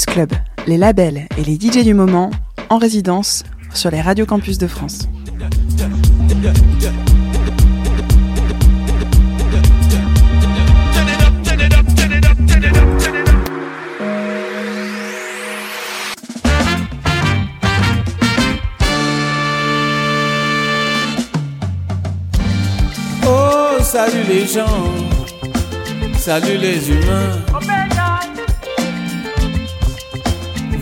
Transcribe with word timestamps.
Club, 0.00 0.32
les 0.66 0.78
labels 0.78 1.28
et 1.36 1.44
les 1.44 1.56
DJ 1.56 1.84
du 1.84 1.92
moment 1.92 2.30
en 2.70 2.78
résidence 2.78 3.44
sur 3.74 3.90
les 3.90 4.00
radios 4.00 4.24
campus 4.24 4.56
de 4.56 4.66
France. 4.66 5.06
Oh, 23.26 23.82
salut 23.82 24.24
les 24.26 24.46
gens, 24.46 24.64
salut 26.16 26.56
les 26.56 26.90
humains. 26.90 27.51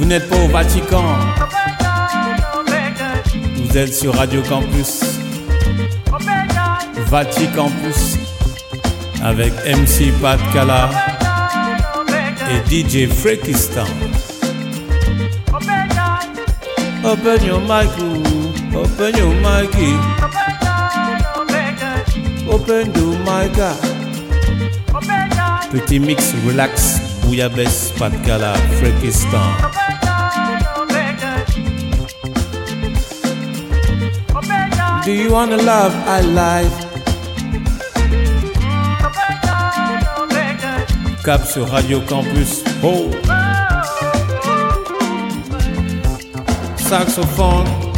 Vous 0.00 0.06
n'êtes 0.06 0.30
pas 0.30 0.36
au 0.36 0.48
Vatican, 0.48 1.04
vous 3.54 3.77
êtes 3.77 3.95
sur 3.95 4.14
Radio 4.14 4.40
Campus. 4.48 5.02
Vaticampus 7.09 8.16
avec 9.23 9.52
MC 9.66 10.10
Pat 10.23 10.40
Kala 10.54 10.88
et 12.48 12.62
DJ 12.70 13.12
Frekistan. 13.12 13.84
Open 17.04 17.45
your 17.45 17.60
mic, 17.60 17.90
open 18.74 19.16
your 19.18 19.34
mic, 19.34 19.76
open 22.48 22.90
the 22.95 23.04
mic. 23.26 23.60
Petit 25.70 26.01
mix 26.01 26.32
relax, 26.46 27.02
bouillabaisse, 27.23 27.92
Pat 27.98 28.12
Kala, 28.24 28.54
Frekistan. 28.80 29.70
Do 35.04 35.12
you 35.12 35.32
wanna 35.32 35.56
love 35.56 35.95
I 36.06 36.20
live? 36.20 36.73
Cap 41.24 41.45
sur 41.46 41.66
Radio 41.70 42.01
Campus. 42.02 42.62
Oh! 42.82 43.10
Saxophone. 46.76 47.90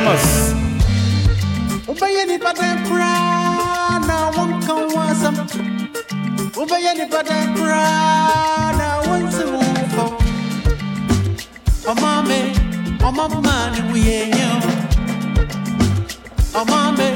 Almas. 0.00 0.54
Ubaya 1.84 2.24
ni 2.24 2.38
pada 2.40 2.72
prana 2.88 4.16
wanka 4.32 4.74
wasam. 4.96 5.36
Ubaya 6.56 6.94
ni 6.96 7.04
mama, 7.04 7.36
prana 7.52 8.88
wansu 9.04 9.44
wufo. 9.52 10.16
Amame, 11.90 12.56
amama 13.04 13.70
ni 13.76 13.80
muyenyo. 13.92 14.50
Amame, 16.54 17.08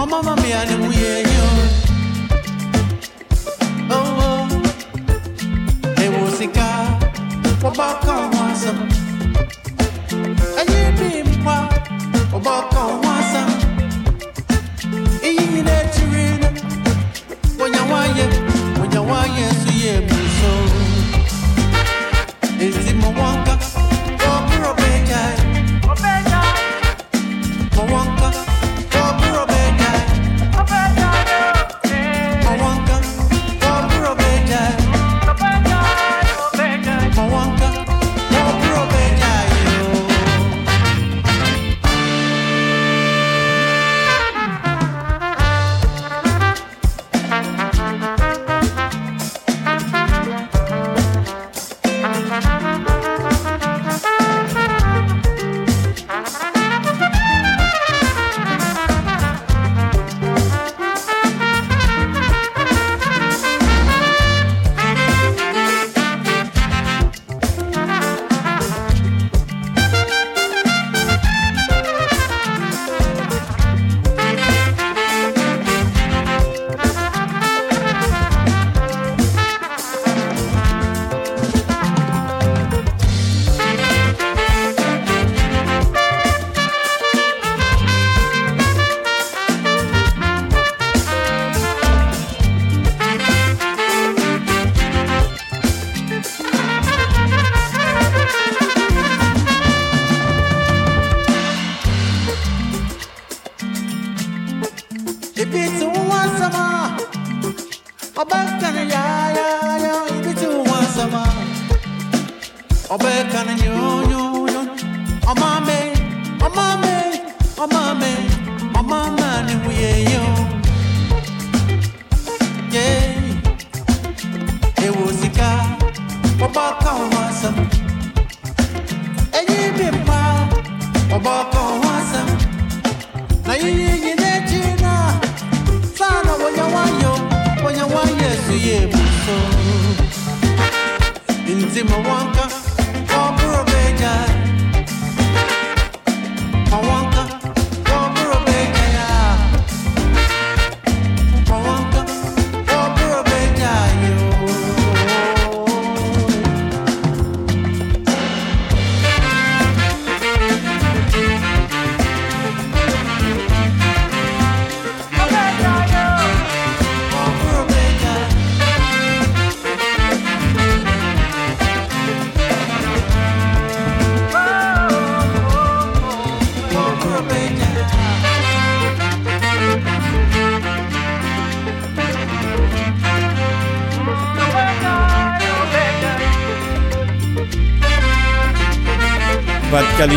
amama 0.00 0.32
mi 0.40 0.52
ani 0.52 0.76
muyenyo. 0.80 1.44
Oh. 3.90 4.16
oh. 4.24 4.48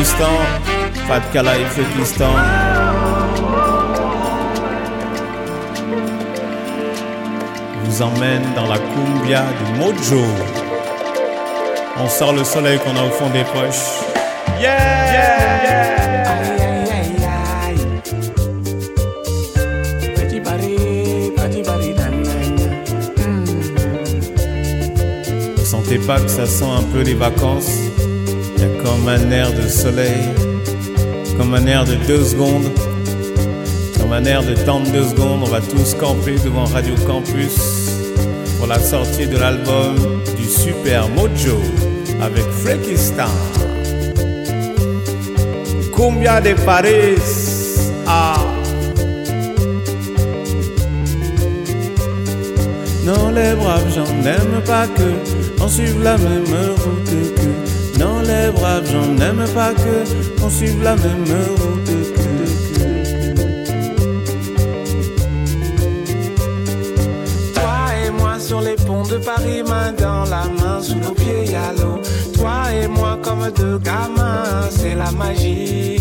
Pas-de-Calistan, 0.07 1.07
Pas-de-Calais 1.07 1.62
et 1.62 1.65
vous 7.86 8.01
emmène 8.01 8.44
dans 8.56 8.68
la 8.68 8.77
cumbia 8.77 9.44
du 9.44 9.80
Mojo. 9.80 10.24
On 11.98 12.07
sort 12.07 12.33
le 12.33 12.44
soleil 12.44 12.80
qu'on 12.80 12.95
a 12.95 13.04
au 13.04 13.09
fond 13.09 13.30
des 13.30 13.44
poches. 13.44 14.04
Yeah! 14.59 14.77
yeah, 15.12 15.63
yeah. 15.63 15.88
Vous 25.57 25.65
sentez 25.65 25.98
pas 26.00 26.19
que 26.19 26.30
ça 26.30 26.45
sent 26.45 26.65
un 26.65 26.83
peu 26.94 27.01
les 27.01 27.13
vacances? 27.13 27.96
Comme 28.87 29.09
un 29.09 29.31
air 29.31 29.51
de 29.51 29.67
soleil, 29.67 30.29
comme 31.37 31.53
un 31.53 31.65
air 31.65 31.83
de 31.83 31.95
deux 32.07 32.23
secondes, 32.23 32.71
comme 33.99 34.13
un 34.13 34.23
air 34.23 34.43
de 34.43 34.53
temps 34.53 34.79
de 34.79 34.89
deux 34.89 35.09
secondes. 35.09 35.41
On 35.43 35.49
va 35.49 35.59
tous 35.59 35.93
camper 35.95 36.35
devant 36.43 36.63
Radio 36.63 36.95
Campus 37.05 37.55
pour 38.57 38.67
la 38.67 38.79
sortie 38.79 39.27
de 39.27 39.37
l'album 39.37 39.95
du 40.37 40.45
Super 40.45 41.09
Mojo 41.09 41.59
avec 42.21 42.45
Freaky 42.61 42.97
Star. 42.97 43.29
Cumbia 45.93 46.39
de 46.39 46.53
Paris. 46.65 47.19
Ah. 48.05 48.45
Non, 53.03 53.31
les 53.31 53.53
braves 53.53 53.93
gens 53.93 54.13
n'aiment 54.23 54.63
pas 54.65 54.87
que 54.87 55.61
on 55.61 55.67
suive 55.67 56.01
la 56.01 56.17
même 56.17 56.45
route 56.77 57.35
que. 57.35 57.66
Non, 57.99 58.21
les 58.21 58.51
braves 58.51 58.89
gens 58.91 59.07
n'aiment 59.07 59.47
pas 59.53 59.73
que 59.73 60.03
on 60.44 60.49
suive 60.49 60.81
la 60.83 60.95
même 60.95 61.25
route 61.59 61.85
que. 62.15 62.27
Toi 67.53 67.79
et 68.05 68.11
moi 68.11 68.39
sur 68.39 68.61
les 68.61 68.75
ponts 68.75 69.03
de 69.03 69.17
Paris, 69.17 69.63
main 69.67 69.91
dans 69.94 70.23
la 70.25 70.45
main, 70.59 70.81
sous 70.81 70.95
nos 70.95 71.13
pieds 71.13 71.45
y'a 71.51 71.73
l'eau. 71.73 71.99
Toi 72.35 72.71
et 72.73 72.88
moi 72.88 73.17
comme 73.23 73.49
deux 73.55 73.79
gamins, 73.79 74.69
c'est 74.69 74.95
la 74.95 75.11
magie. 75.11 75.99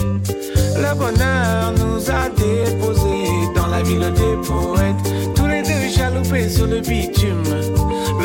Le 0.77 0.95
bonheur 0.95 1.73
nous 1.79 2.11
a 2.11 2.29
déposés 2.29 3.49
dans 3.55 3.69
la 3.69 3.83
ville 3.83 4.13
des 4.13 4.37
poètes. 4.47 5.35
Tous 5.35 5.47
les 5.47 5.63
deux 5.63 5.89
chaloupés 5.91 6.51
sur 6.51 6.67
le 6.67 6.81
bitume. 6.81 7.43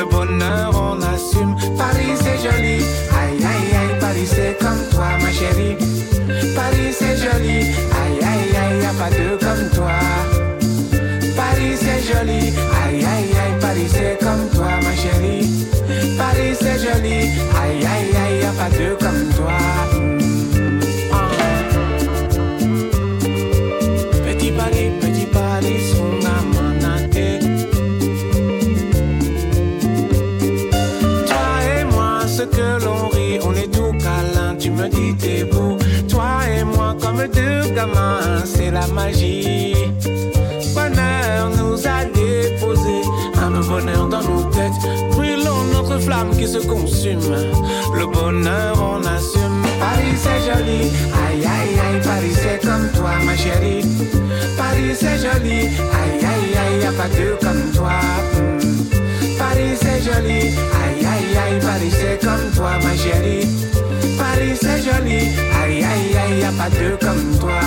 Le 0.01 0.07
bonheur 0.07 0.71
on 0.74 1.00
assume. 1.03 1.56
Paris 1.77 2.15
c'est 2.15 2.39
joli, 2.42 2.77
aïe 3.21 3.38
aïe 3.38 3.71
aïe, 3.80 4.00
Paris 4.00 4.25
c'est 4.25 4.57
comme 4.59 4.83
toi 4.89 5.09
ma 5.21 5.31
chérie. 5.31 5.77
Paris 6.56 6.92
c'est 6.92 7.18
joli, 7.18 7.59
aïe 8.01 8.19
aïe 8.31 8.56
aïe, 8.62 8.81
y'a 8.81 8.94
pas 8.98 9.12
deux 9.12 9.38
comme 9.38 9.69
toi. 9.75 9.92
Paris 11.36 11.77
c'est 11.80 12.01
joli, 12.01 12.51
aïe 12.83 13.06
aïe 13.13 13.31
aïe, 13.44 13.59
Paris 13.62 13.89
c'est 13.89 14.18
comme 14.19 14.50
toi 14.50 14.71
ma 14.81 14.95
chérie. 14.95 15.68
Paris 16.18 16.56
c'est 16.59 16.80
joli, 16.80 17.18
aïe 17.62 17.86
aïe 17.86 18.15
aïe, 18.24 18.42
y'a 18.42 18.51
pas 18.54 18.75
deux 18.75 18.95
comme 19.00 19.30
toi. 19.36 20.20
C'est 38.45 38.72
la 38.72 38.88
magie. 38.88 39.74
Bonheur 40.74 41.50
nous 41.57 41.88
a 41.88 42.06
déposé 42.06 43.01
un 43.42 43.51
bonheur 43.62 44.07
dans 44.07 44.22
nos 44.22 44.44
têtes. 44.44 44.72
Brûlons 45.12 45.63
notre 45.74 46.00
flamme 46.00 46.31
qui 46.38 46.48
se 46.48 46.60
consume. 46.60 47.36
Le 47.95 48.06
bonheur 48.06 48.75
on 48.80 49.00
assume. 49.06 49.63
Paris 49.80 50.16
c'est 50.16 50.42
joli, 50.48 50.92
aïe 51.25 51.44
aïe 51.44 51.80
aïe, 51.80 52.01
Paris 52.04 52.33
c'est 52.33 52.62
comme 52.62 52.89
toi 52.92 53.12
ma 53.25 53.36
chérie. 53.36 53.83
Paris 54.57 54.95
c'est 54.95 55.18
joli, 55.18 55.60
aïe 56.00 56.25
aïe 56.31 56.57
aïe, 56.63 56.83
y'a 56.83 56.92
pas 56.92 57.10
deux 57.18 57.36
comme 57.42 57.72
toi. 57.74 57.94
Hmm. 58.36 58.60
Paris 59.38 59.75
c'est 59.81 60.01
joli, 60.01 60.39
aïe 60.83 61.06
aïe 61.13 61.38
aïe, 61.44 61.60
Paris 61.60 61.92
c'est 61.92 62.19
comme 62.24 62.51
toi 62.56 62.72
ma 62.83 62.95
chérie. 62.95 63.48
Paris 64.18 64.56
c'est 64.62 64.81
joli, 64.83 65.30
deux 66.69 66.97
comme 66.97 67.39
toi. 67.39 67.61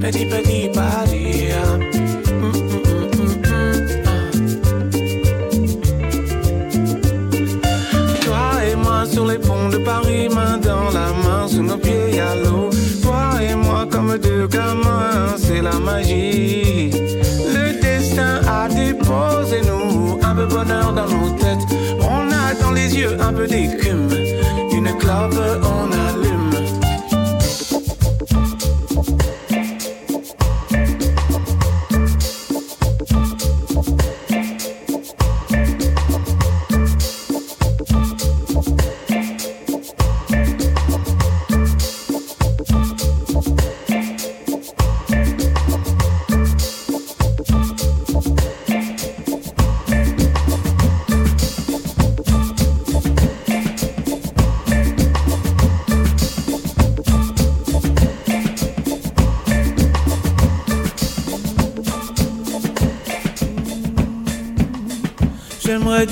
Petit 0.00 0.26
petit. 0.26 0.54
Toi 8.24 8.64
et 8.70 8.76
moi 8.76 9.06
sur 9.06 9.26
les 9.26 9.38
ponts 9.38 9.68
de 9.68 9.78
Paris, 9.78 10.28
main 10.28 10.58
dans 10.58 10.90
la 10.90 11.12
main, 11.24 11.46
sous 11.48 11.62
nos 11.62 11.76
pieds 11.76 12.16
y'a 12.16 12.34
l'eau. 12.36 12.70
Toi 13.02 13.42
et 13.42 13.54
moi 13.54 13.86
comme 13.90 14.18
deux 14.18 14.46
gamins, 14.46 15.36
c'est 15.36 15.62
la 15.62 15.78
magie. 15.78 16.90
Le 17.54 17.80
destin 17.80 18.40
a 18.48 18.68
déposé 18.68 19.60
nous 19.62 20.18
un 20.22 20.34
peu 20.34 20.46
bonheur 20.46 20.92
dans 20.92 21.08
nos 21.08 21.30
têtes. 21.30 21.66
On 22.00 22.30
a 22.32 22.54
dans 22.60 22.72
les 22.72 22.96
yeux 22.96 23.16
un 23.20 23.32
peu 23.32 23.46
d'écume, 23.46 24.03
une 25.24 25.30
clope 25.30 25.64
on 25.64 26.33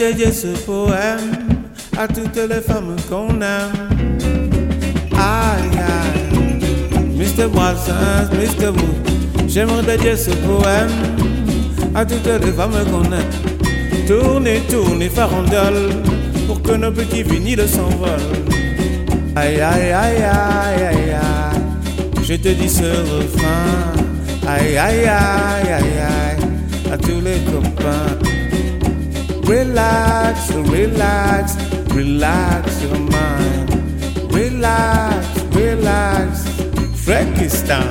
dédier 0.02 0.32
ce 0.32 0.48
poème 0.66 1.30
à 1.96 2.08
toutes 2.08 2.36
les 2.36 2.60
femmes 2.60 2.96
qu'on 3.08 3.28
aime. 3.40 3.70
Aïe 5.12 5.78
aïe, 5.78 7.06
Mr. 7.16 7.46
Brassens, 7.46 8.28
Mr. 8.32 8.72
J'aimerais 9.46 9.84
dédier 9.84 10.16
ce 10.16 10.30
poème 10.30 10.90
à 11.94 12.04
toutes 12.04 12.26
les 12.26 12.52
femmes 12.52 12.84
qu'on 12.90 13.04
aime. 13.04 13.32
Tournez, 14.08 14.60
tournez, 14.68 15.08
farandole, 15.08 15.90
pour 16.48 16.60
que 16.62 16.72
nos 16.72 16.90
petits 16.90 17.22
vinyles 17.22 17.68
s'envolent. 17.68 18.42
Aïe 19.36 19.60
aïe 19.60 19.92
aïe 19.92 20.22
aïe 20.24 20.82
aïe 20.90 21.10
aïe, 21.12 22.24
je 22.24 22.34
te 22.34 22.48
dis 22.48 22.68
ce 22.68 22.90
refrain. 23.12 23.92
Aïe 24.48 24.76
aïe 24.76 25.06
aïe 25.06 25.72
aïe 25.78 25.98
aïe, 26.10 26.92
à 26.92 26.98
tous 26.98 27.20
les 27.20 27.38
copains. 27.52 28.31
Relax, 29.52 30.50
relax, 30.50 31.56
relax 31.92 32.82
your 32.84 32.98
mind. 32.98 33.68
Relax, 34.32 35.26
relax, 35.52 36.48
Frankistan. 36.94 37.84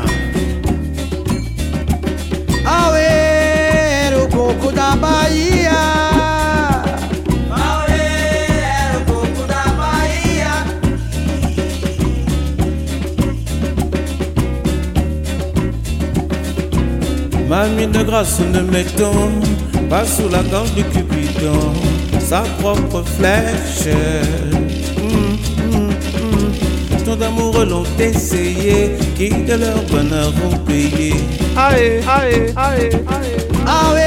Aue, 2.65 2.99
era 2.99 4.23
o 4.23 4.27
coco 4.27 4.71
da 4.71 4.95
Bahia. 4.95 5.81
Bahia. 9.77 10.65
Mamie 17.47 17.85
de 17.85 18.03
grâce, 18.03 18.39
ne 18.39 18.61
mettons 18.61 19.29
pas 19.91 20.05
sous 20.05 20.27
la 20.27 20.41
gorge 20.41 20.73
du 20.73 21.10
Cupidon 21.41 21.73
sa 22.19 22.43
propre 22.59 23.03
flèche. 23.17 23.89
Hum, 24.97 25.37
hum, 25.73 25.89
hum. 25.89 26.51
Tant 27.03 27.15
d'amoureux 27.15 27.65
l'ont 27.65 27.85
essayé, 27.99 28.91
qui 29.15 29.29
de 29.29 29.55
leur 29.55 29.81
bonheur 29.89 30.31
vont 30.31 30.57
payer. 30.59 31.15
Aïe, 31.57 31.99
aïe, 32.07 32.53
aïe, 32.55 32.89
aïe. 33.07 33.35
Aue, 33.65 33.99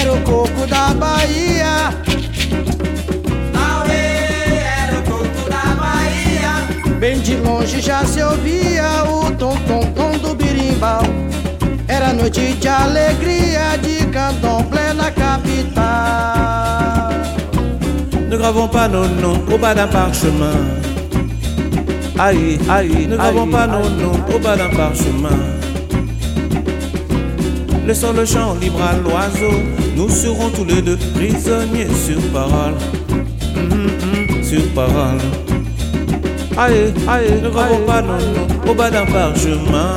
era 0.00 0.12
o 0.12 0.18
coco 0.24 0.66
da 0.66 0.92
Bahia. 0.94 1.90
Aue, 3.54 4.02
era 4.82 4.98
o 4.98 5.02
coco 5.08 6.98
Bem 6.98 7.20
de 7.20 7.36
longe 7.36 7.80
já 7.80 8.04
se 8.04 8.22
ouvia 8.22 9.04
o 9.08 9.30
tom-tom-tom 9.30 10.18
do 10.18 10.34
birimbau. 10.34 11.02
Era 11.86 12.12
noite 12.12 12.54
de 12.54 12.68
alegria 12.68 13.76
de 13.78 14.04
candomblé 14.06 14.73
na 14.96 15.10
capital. 15.10 15.94
Ne 18.30 18.36
gravons 18.36 18.68
pas 18.68 18.88
nos 18.88 19.06
noms 19.06 19.40
au 19.52 19.58
bas 19.58 19.74
d'un 19.74 19.86
parchemin. 19.86 20.56
Aïe, 22.18 22.58
aïe, 22.68 23.06
ne 23.08 23.16
gravons 23.16 23.46
pas 23.46 23.66
nos 23.66 23.88
noms 23.90 24.20
au 24.34 24.38
bas 24.38 24.56
d'un 24.56 24.70
parchemin. 24.70 25.38
Laissons 27.86 28.12
le 28.12 28.24
chant 28.24 28.54
libre 28.60 28.80
à 28.82 28.96
l'oiseau, 28.96 29.60
nous 29.96 30.08
serons 30.08 30.48
tous 30.50 30.64
les 30.64 30.80
deux 30.80 30.96
prisonniers 31.14 31.88
sur 32.06 32.20
parole. 32.32 32.74
Sur 34.42 34.62
parole. 34.74 35.20
Aïe, 36.56 36.94
aïe, 37.08 37.40
ne 37.42 37.50
gravons 37.50 37.84
pas 37.86 38.00
nos 38.00 38.18
noms 38.18 38.70
au 38.70 38.74
bas 38.74 38.90
d'un 38.90 39.06
parchemin. 39.06 39.96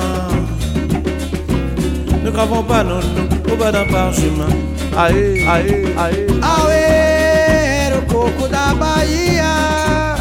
Ne 2.24 2.30
gravons 2.32 2.63
pas 2.63 2.84
nos 2.84 2.96
noms 2.96 3.54
au 3.54 3.56
bas 3.56 3.72
d'un 3.72 3.86
parchemin. 3.86 4.67
Aïe, 5.00 5.48
aïe, 5.48 5.94
aïe. 5.96 6.25
Aue, 6.42 6.74
era 6.74 8.00
o 8.00 8.01
coco 8.12 8.48
da 8.48 8.74
Bahia. 8.74 10.16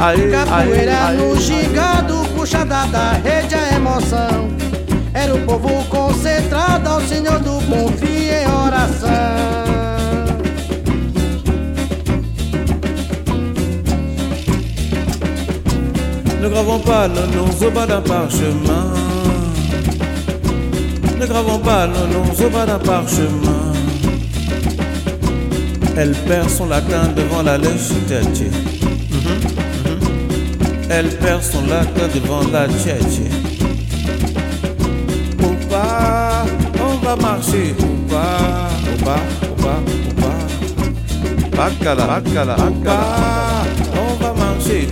Aïe, 0.00 0.30
Capoeira 0.30 1.08
aïe, 1.08 1.18
no 1.18 1.32
aïe. 1.34 1.40
gigado, 1.42 2.24
puxada 2.34 2.86
da 2.86 3.12
rede 3.22 3.54
a 3.56 3.76
emoção. 3.76 4.48
Era 5.12 5.34
o 5.34 5.38
povo 5.40 5.84
concentrado 5.90 6.88
ao 6.88 7.02
Senhor 7.02 7.40
do 7.40 7.60
Bom 7.68 7.88
Fim 7.98 8.30
em 8.30 8.46
oração. 8.46 9.08
Ne 16.40 16.48
gravons 16.48 16.80
pas 16.80 17.06
nos 17.06 17.28
noms 17.36 17.62
au 17.62 17.70
bas 17.70 17.86
d'un 17.86 18.00
parchemin. 18.00 19.07
Ne 21.18 21.26
gravons 21.26 21.58
pas 21.58 21.88
nos 21.88 22.06
noms 22.06 22.46
au 22.46 22.50
bas 22.50 22.64
d'un 22.64 22.78
parchemin. 22.78 23.72
Elle 25.96 26.12
perd 26.12 26.48
son 26.48 26.66
latin 26.66 27.08
devant 27.16 27.42
la 27.42 27.58
législature. 27.58 28.52
Elle 30.88 31.08
perd 31.16 31.42
son 31.42 31.66
latin 31.66 32.06
devant 32.14 32.42
la 32.52 32.68
tchétché. 32.68 33.28
Ou 35.42 35.68
pas, 35.68 36.44
on 36.80 37.04
va 37.04 37.16
marcher. 37.16 37.74
Ou 37.80 38.08
pas, 38.08 38.70
ou 38.86 39.04
pas, 39.04 39.20
ou 39.42 39.60
pas, 39.60 39.80
ou 40.08 40.14
pas. 40.20 41.56
Bacala, 41.56 42.06
bacala, 42.06 42.56
bacala. 42.56 43.64
On 43.94 44.22
va 44.22 44.32
marcher. 44.34 44.86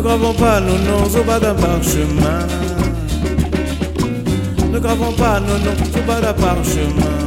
Ne 0.00 0.04
gravons 0.06 0.32
pas 0.32 0.60
nos 0.60 0.78
noms 0.78 1.14
au 1.14 1.24
bas 1.24 1.38
d'un 1.38 1.54
parchemin. 1.54 2.46
Ne 4.72 4.78
gravons 4.78 5.12
pas 5.12 5.40
nos 5.40 5.58
noms 5.58 5.76
au 5.94 6.02
bas 6.06 6.22
d'un 6.22 6.32
parchemin. 6.32 7.18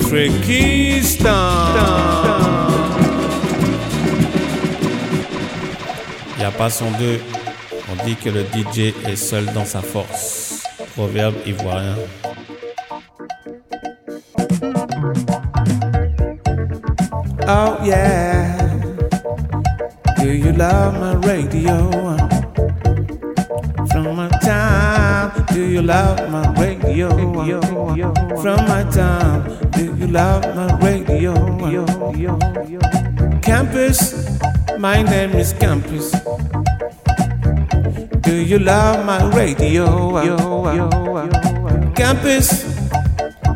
Frekistan. 0.00 1.28
Y 6.40 6.42
a 6.42 6.50
pas 6.50 6.70
son 6.70 6.90
deux. 6.98 7.20
On 7.92 8.04
dit 8.04 8.16
que 8.16 8.28
le 8.28 8.42
DJ 8.42 8.92
est 9.06 9.14
seul 9.14 9.44
dans 9.54 9.64
sa 9.64 9.80
force. 9.80 10.64
Proverbe 10.96 11.36
ivoirien. 11.46 11.94
Oh 17.46 17.76
yeah. 17.84 18.21
Love 20.72 20.94
my 21.00 21.14
radio? 21.28 21.76
From 23.92 24.16
my 24.16 24.28
time, 24.40 25.44
do 25.52 25.62
you 25.68 25.82
love 25.82 26.16
my 26.30 26.48
radio? 26.58 27.10
From 28.40 28.56
my 28.66 28.82
time, 28.90 29.42
do 29.72 29.94
you 29.94 30.06
love 30.06 30.42
my 30.56 30.72
radio? 30.80 31.34
Campus, 33.42 34.40
my 34.78 35.02
name 35.02 35.32
is 35.32 35.52
Campus. 35.52 36.10
Do 38.22 38.34
you 38.34 38.58
love 38.58 39.04
my 39.04 39.28
radio? 39.36 39.84
Campus, 41.94 42.48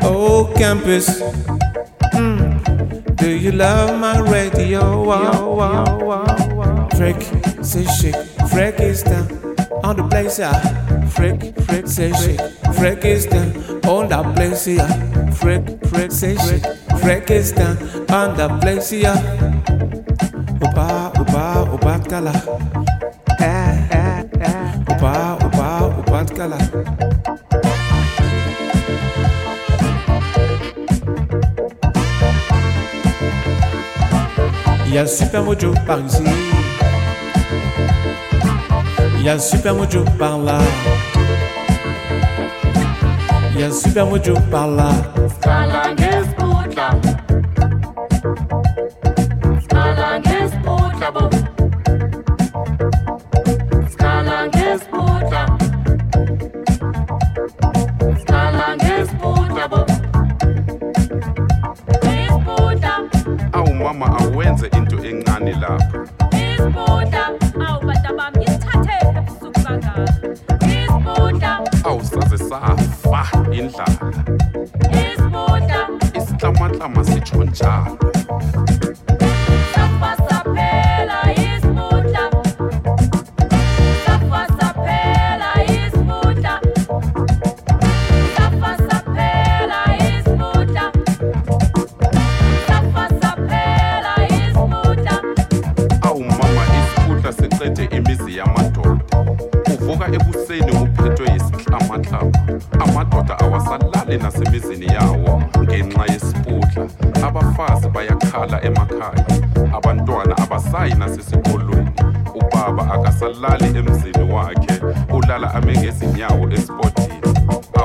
oh 0.03 0.53
campus. 0.55 1.23
Mm. 2.13 3.17
Do 3.17 3.31
you 3.31 3.53
love 3.53 3.99
my 3.99 4.21
radio? 4.21 5.17
Freak, 6.97 7.21
say 7.63 7.85
shake, 7.85 8.17
freak 8.49 8.81
is 8.81 9.03
down 9.03 9.29
on 9.85 9.97
the 9.97 10.07
place, 10.11 10.39
yeah. 10.39 10.59
Freak, 11.09 11.55
freak, 11.67 11.87
say 11.87 12.11
shake, 12.13 12.41
freak 12.75 13.05
is 13.05 13.27
down 13.27 13.53
on 13.85 14.09
the 14.09 14.23
place, 14.35 14.67
yeah. 14.67 15.31
Freak, 15.33 15.63
freak, 15.89 16.11
say 16.11 16.37
shake, 16.37 16.65
freak 17.01 17.31
is 17.31 17.53
down 17.53 17.77
on 18.11 18.35
the 18.37 18.49
place, 18.63 18.93
yeah. 18.93 19.15
Opa, 20.65 21.13
opa, 21.21 21.69
opa, 21.69 22.09
kala. 22.09 22.33
Eh, 23.41 23.89
eh, 23.91 24.25
eh. 24.41 24.73
Opa, 24.89 25.37
opa, 25.45 25.69
opa, 26.01 26.25
kala. 26.35 26.59
Il 34.87 34.95
y 34.95 34.99
a 34.99 35.07
Super 35.07 35.43
Mojo 35.43 35.75
par 35.87 36.01
ici. 36.01 36.46
Y 39.27 39.29
a 39.29 39.41
Super 39.41 39.75
Mojo 39.75 40.05
par 40.21 40.39
là. 40.39 40.61
Y 43.59 43.63
a 43.65 43.73
Super 43.73 44.07
Mojo 44.07 44.35
par 44.53 44.69
là. 44.69 45.16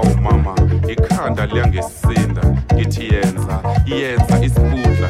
Awu 0.03 0.17
mama 0.21 0.55
ikhanda 0.87 1.45
liyangesinda 1.45 2.41
ngithi 2.73 3.03
yenza 3.13 3.59
yenza 3.85 4.39
isipudla 4.45 5.09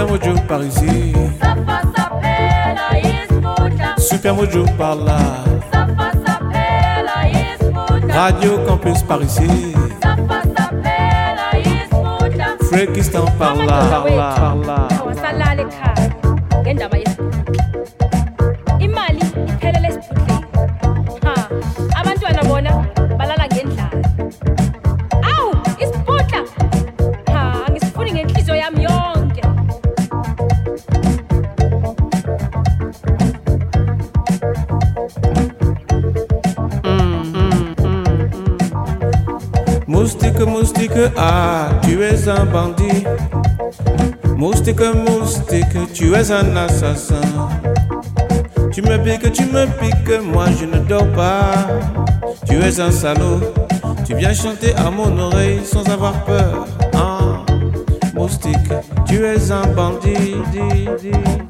Super 0.00 0.12
Mojo 0.12 0.34
par 0.48 0.62
ici, 0.64 1.12
Super 3.98 4.34
Mojo 4.34 4.64
par 4.78 4.96
là, 4.96 5.18
Radio 8.08 8.58
Campus 8.66 9.02
par 9.02 9.20
ici, 9.20 9.74
Frekistan 12.70 13.26
par 13.38 13.56
là, 13.56 13.82
par 13.90 14.04
là, 14.06 14.34
par 14.38 14.56
là. 14.56 14.88
Ah, 41.16 41.68
tu 41.82 42.02
es 42.02 42.28
un 42.28 42.44
bandit. 42.44 43.04
Moustique, 44.36 44.80
moustique, 44.80 45.92
tu 45.92 46.14
es 46.14 46.30
un 46.30 46.56
assassin. 46.56 47.20
Tu 48.72 48.82
me 48.82 48.96
piques, 48.98 49.32
tu 49.32 49.44
me 49.44 49.66
piques, 49.66 50.20
moi 50.32 50.46
je 50.58 50.66
ne 50.66 50.78
dors 50.84 51.06
pas. 51.12 51.68
Tu 52.46 52.56
es 52.56 52.80
un 52.80 52.90
salaud, 52.90 53.40
tu 54.06 54.14
viens 54.14 54.32
chanter 54.32 54.74
à 54.76 54.90
mon 54.90 55.18
oreille 55.18 55.60
sans 55.64 55.86
avoir 55.88 56.24
peur. 56.24 56.66
Ah, 56.94 57.44
moustique, 58.14 58.56
tu 59.06 59.24
es 59.24 59.50
un 59.50 59.66
bandit. 59.74 60.36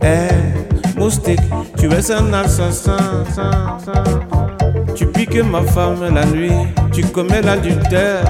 Eh, 0.02 0.98
moustique, 0.98 1.40
tu 1.76 1.86
es 1.92 2.10
un 2.10 2.32
assassin. 2.32 2.96
Tu 4.94 5.06
piques 5.06 5.44
ma 5.44 5.62
femme 5.62 6.12
la 6.14 6.24
nuit, 6.26 6.66
tu 6.92 7.04
commets 7.04 7.42
l'adultère. 7.42 8.24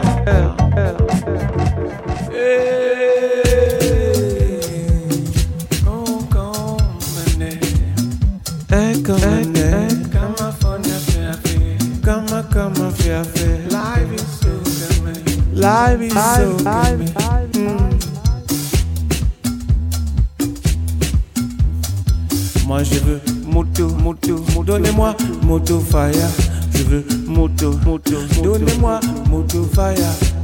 Moto 25.70 25.80
fire. 25.80 26.28
Je 26.74 26.82
veux 26.82 27.04
moto, 27.26 27.72
moto, 27.84 28.18
moto. 28.36 28.42
Donnez-moi 28.42 29.00
moto 29.28 29.68
fire. 29.72 29.94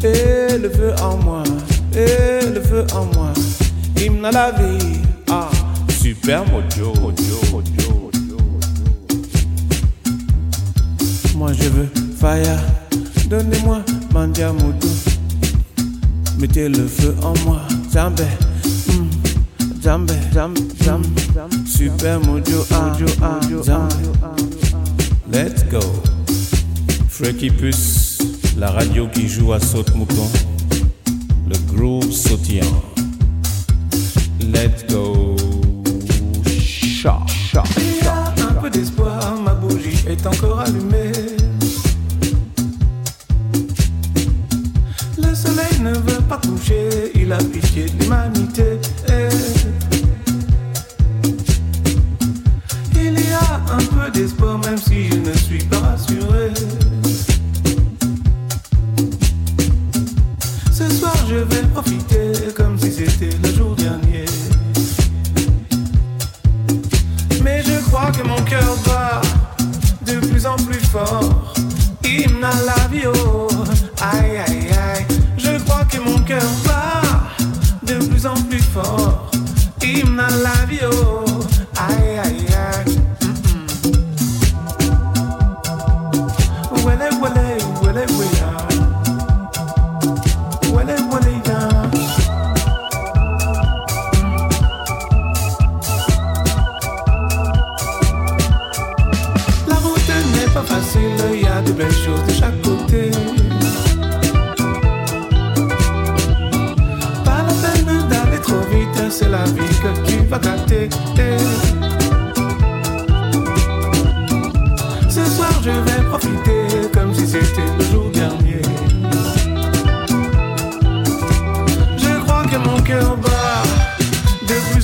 Et 0.03 0.59
le 0.59 0.71
feu 0.71 0.95
en 1.03 1.17
moi, 1.17 1.43
et 1.93 2.47
le 2.55 2.61
feu 2.63 2.87
en 2.95 3.07
moi. 3.07 3.33
Hymne 4.01 4.25
à 4.25 4.31
la 4.31 4.53
vie. 4.53 5.01
Ah, 5.29 5.49
super 6.01 6.45
mojo, 6.47 6.93
mojo, 7.01 7.39
mojo, 7.51 7.91
mojo. 7.91 8.39
Moi 11.37 11.53
je 11.55 11.69
veux 11.69 11.89
fire. 12.21 12.61
Donnez-moi 13.29 13.79
mandia 14.13 14.53
moto. 14.53 14.89
Mettez 16.39 16.69
le 16.69 16.87
feu 16.87 17.15
en 17.23 17.35
moi. 17.45 17.63
Zambé. 17.91 18.25
Zambé, 19.83 20.15
zambé, 20.33 20.61
zambé. 20.85 21.09
Super 21.67 22.21
mojo, 22.21 22.65
ah, 22.71 22.93
ah, 23.23 23.41
zambé. 23.63 24.56
Let's 25.29 25.65
go. 25.65 25.81
Freaky 27.09 27.51
Puce, 27.51 28.19
la 28.57 28.71
radio 28.71 29.09
qui 29.09 29.27
joue 29.27 29.53
à 29.53 29.59
saute-mouton. 29.59 30.29
Le 31.49 31.57
groupe 31.75 32.13
sautillant. 32.13 32.83
Let's 34.41 34.87
go. 34.89 35.35
Cha, 36.57 37.19
cha, 37.27 37.65
Il 37.79 38.05
y 38.05 38.07
a 38.07 38.49
un 38.51 38.55
peu 38.55 38.71
d'espoir, 38.71 39.37
ma 39.43 39.55
bougie 39.55 40.05
est 40.09 40.25
encore 40.27 40.61
allumée. 40.61 41.13
Le 45.19 45.35
soleil 45.35 45.81
ne 45.81 45.95
veut 45.95 46.23
pas 46.29 46.39
coucher, 46.39 47.11
il 47.17 47.33
a 47.33 47.39
pitié 47.39 47.87
de 47.87 48.03
l'humanité. 48.03 48.26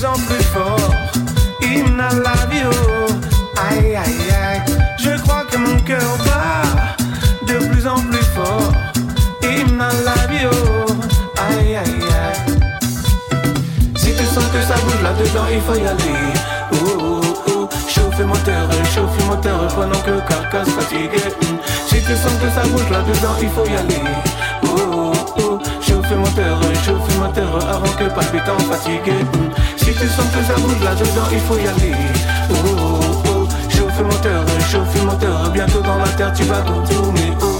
Plus 0.03 0.07
en 0.07 0.13
plus 0.25 0.43
fort. 0.43 0.91
Hymne 1.61 1.99
à 1.99 2.13
la 2.13 2.45
vie, 2.47 2.63
oh, 2.65 3.07
aïe 3.57 3.95
aïe 3.95 4.31
aïe. 4.31 4.61
Je 4.97 5.21
crois 5.21 5.45
que 5.49 5.57
mon 5.57 5.77
cœur 5.79 6.01
bat 6.25 7.47
de 7.47 7.65
plus 7.67 7.87
en 7.87 7.95
plus 7.95 8.25
fort. 8.35 8.73
Hymne 9.41 9.81
à 9.81 9.91
la 10.03 10.13
oh, 10.51 10.91
aïe 11.37 11.75
aïe 11.75 11.77
aïe. 11.77 12.59
Si 13.95 14.13
tu 14.13 14.25
sens 14.25 14.45
que 14.53 14.61
ça 14.61 14.75
bouge 14.83 15.01
là-dedans, 15.01 15.47
il 15.51 15.61
faut 15.61 15.75
y 15.75 15.87
aller. 15.87 16.19
Oh, 16.73 16.99
oh, 16.99 17.21
oh. 17.47 17.69
chauffer 17.87 18.25
moteur, 18.25 18.69
chauffer 18.93 19.23
moteur 19.25 19.67
pendant 19.75 19.99
que 19.99 20.19
carcasse 20.27 20.69
fatigué. 20.69 21.23
Hmm. 21.41 21.57
Si 21.87 22.01
tu 22.01 22.13
sens 22.13 22.33
que 22.41 22.49
ça 22.53 22.67
bouge 22.67 22.89
là-dedans, 22.89 23.35
il 23.41 23.49
faut 23.49 23.65
y 23.65 23.75
aller. 23.75 25.12
Chauffer 26.03 26.15
moteur, 26.15 26.59
chauffer 26.83 27.17
moteur 27.17 27.69
avant 27.69 27.93
que 27.97 28.13
palpitant 28.13 28.57
fatigué. 28.59 29.13
Si 29.77 29.93
tu 29.93 30.07
sens 30.07 30.25
que 30.33 30.43
ça 30.43 30.55
bouge 30.59 30.83
là-dedans, 30.83 31.27
il 31.31 31.39
faut 31.39 31.57
y 31.57 31.67
aller. 31.67 31.95
Oh, 32.49 32.53
oh, 32.77 33.23
oh. 33.27 33.47
chauffer 33.69 34.03
moteur, 34.03 34.45
chauffer 34.69 35.01
moteur, 35.05 35.49
bientôt 35.51 35.81
dans 35.81 35.97
la 35.97 36.09
terre 36.09 36.33
tu 36.33 36.43
vas 36.43 36.61
tourner. 36.61 37.33
Oh. 37.41 37.52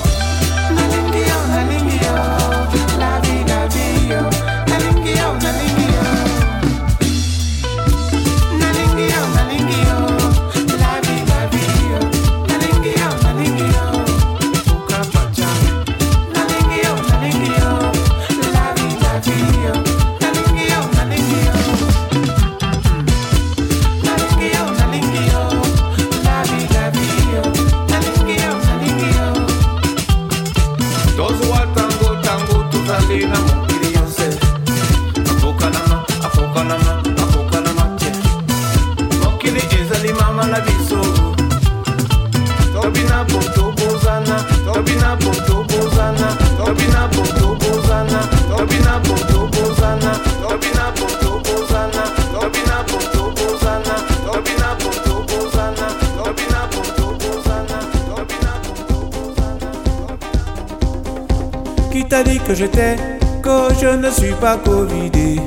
Que 62.54 62.60
j'étais, 62.60 62.96
que 63.42 63.74
je 63.82 63.88
ne 63.88 64.12
suis 64.12 64.34
pas 64.34 64.58
covidé. 64.58 65.39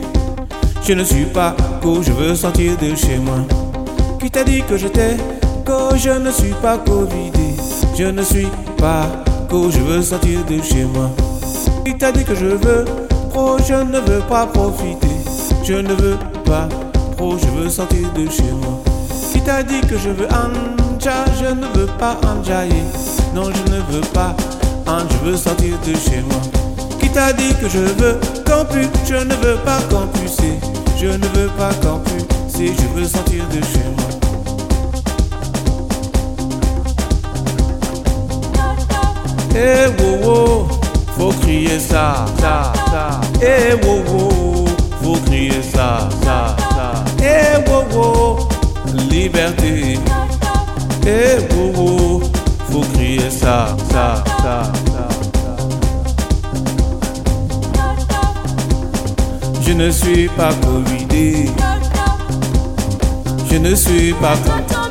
Je 0.83 0.93
ne 0.93 1.05
suis 1.05 1.27
pas 1.27 1.55
que 1.81 2.03
je 2.03 2.11
veux 2.11 2.35
sortir 2.35 2.77
de 2.79 2.97
chez 2.97 3.19
moi. 3.19 3.39
Qui 4.19 4.29
t'a 4.29 4.43
dit 4.43 4.63
que 4.69 4.77
j'étais, 4.77 5.17
que 5.65 5.97
je 5.97 6.11
ne 6.11 6.33
suis 6.33 6.55
pas 6.61 6.79
covidé. 6.79 7.55
Je 7.97 8.07
ne 8.07 8.23
suis 8.23 8.49
pas 8.77 9.07
que 9.49 9.71
je 9.71 9.79
veux 9.79 10.03
sortir 10.03 10.45
de 10.47 10.61
chez 10.61 10.85
moi. 10.85 11.09
Qui 11.85 11.97
t'a 11.97 12.11
dit 12.11 12.25
que 12.25 12.35
je 12.35 12.47
veux, 12.47 12.85
pro, 13.31 13.57
je 13.59 13.75
ne 13.75 14.01
veux 14.01 14.23
pas 14.29 14.47
profiter. 14.47 15.17
Je 15.63 15.75
ne 15.75 15.95
veux 15.95 16.19
pas, 16.45 16.69
pro, 17.17 17.39
je 17.39 17.47
veux 17.57 17.71
sortir 17.71 18.13
de 18.15 18.29
chez 18.29 18.53
moi. 18.63 18.83
Qui 19.33 19.41
t'a 19.43 19.63
dit 19.63 19.81
que 19.83 19.97
je 19.97 20.09
veux 20.09 20.27
anja, 20.27 21.25
je 21.41 21.55
ne 21.55 21.67
veux 21.79 21.91
pas 21.99 22.17
anjailler. 22.27 22.83
Non, 23.33 23.45
je 23.45 23.73
ne 23.73 23.81
veux 23.93 24.07
pas, 24.13 24.35
je 24.87 25.31
veux 25.31 25.37
sortir 25.37 25.79
de 25.87 25.95
chez 25.95 26.21
moi 26.23 26.41
t'a 27.17 27.33
dit 27.33 27.55
que 27.55 27.67
je 27.67 27.79
veux 27.79 28.21
campus, 28.45 28.89
je 29.09 29.15
ne 29.15 29.35
veux 29.37 29.57
pas 29.65 29.81
campuser, 29.89 30.59
je 31.01 31.07
ne 31.07 31.27
veux 31.35 31.49
pas 31.57 31.73
campuser, 31.83 32.75
je 32.79 32.87
veux 32.95 33.09
sortir 33.09 33.43
de 33.49 33.61
chez 33.73 33.87
moi. 33.97 34.11
Eh 39.55 39.87
wow 39.99 40.27
wow, 40.27 40.69
faut 41.17 41.33
crier 41.41 41.81
ça, 41.81 42.27
ça, 42.39 42.75
ça. 42.91 43.21
Eh 43.41 43.73
wow 43.83 44.03
wow, 44.11 44.67
faut 45.03 45.19
crier 45.25 45.63
ça, 45.63 46.11
ça, 46.23 46.55
ça. 46.77 47.05
Eh 47.19 47.67
wow 47.71 47.85
wow, 47.95 48.49
liberté. 49.09 49.99
Eh 51.07 51.55
wow 51.55 51.73
wow, 51.77 52.23
faut 52.71 52.85
crier 52.93 53.31
ça, 53.31 53.75
ça, 53.91 54.23
ça. 54.43 55.16
Je 59.67 59.73
ne 59.73 59.91
suis 59.91 60.29
pas 60.29 60.55
covidé. 60.55 61.51
Je 63.51 63.57
ne 63.57 63.75
suis 63.75 64.13
pas 64.13 64.35
que 64.37 64.86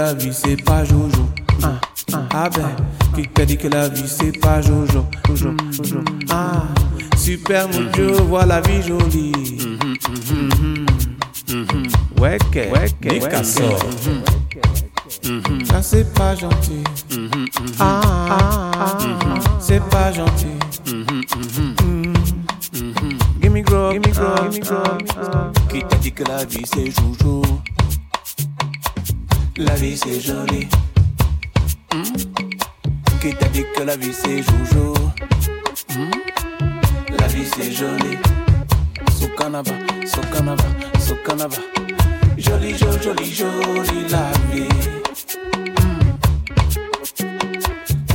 la 0.00 0.14
vie 0.14 0.32
c'est 0.32 0.56
pas 0.64 0.82
Jojo. 0.82 1.28
Ah, 1.62 1.78
ah, 2.14 2.28
ah 2.32 2.48
ben, 2.48 2.70
qui 3.14 3.28
t'a 3.28 3.44
dit 3.44 3.58
que 3.58 3.68
la 3.68 3.88
vie 3.90 4.08
c'est 4.08 4.32
pas 4.40 4.62
Jojo? 4.62 5.04
Jojo, 5.28 5.54
Jojo. 5.72 5.98
Ah, 6.30 6.62
super 7.18 7.68
mon 7.68 7.82
Dieu, 7.92 8.12
vois 8.12 8.46
la 8.46 8.62
vie 8.62 8.82
jolie. 8.82 9.32
Ouais, 12.18 12.38
que, 12.50 12.60
ouais, 12.72 12.86
que, 13.00 13.08
ouais, 13.08 13.44
Ça 15.66 15.82
c'est 15.82 16.14
pas 16.14 16.34
gentil. 16.34 16.82
Ah, 17.78 18.00
ah, 18.30 18.70
ah, 18.80 18.98
c'est 19.60 19.82
pas 19.90 20.12
gentil. 20.12 20.56
Give 23.42 23.52
me 23.52 23.60
grow, 23.60 23.92
give 23.92 24.06
me 24.06 24.12
grow, 24.12 24.50
give 24.50 24.60
me 24.60 24.66
grow. 24.66 24.98
Qui 25.68 25.82
t'a 25.84 25.96
dit 25.96 26.12
que 26.12 26.24
la 26.24 26.46
vie 26.46 26.64
c'est 26.64 26.90
Jojo? 26.90 27.42
La 29.60 29.74
vie 29.74 29.96
c'est 29.96 30.20
joli. 30.20 30.66
Qui 33.20 33.34
t'a 33.34 33.46
dit 33.48 33.64
que 33.76 33.82
la 33.82 33.96
vie 33.96 34.12
c'est 34.14 34.42
Jojo 34.42 34.94
La 37.18 37.26
vie 37.26 37.44
c'est 37.44 37.70
joli. 37.70 38.16
Sokanava, 39.18 39.72
Sokanava, 40.06 40.64
Sokanava. 40.98 41.56
Joli, 42.38 42.74
joli, 42.78 42.98
joli, 43.02 43.34
joli 43.34 44.08
la 44.08 44.30
vie. 44.50 44.68